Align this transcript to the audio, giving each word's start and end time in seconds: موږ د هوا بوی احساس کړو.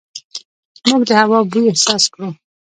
موږ 0.89 1.01
د 1.09 1.11
هوا 1.21 1.39
بوی 1.51 1.63
احساس 1.71 2.03
کړو. 2.13 2.29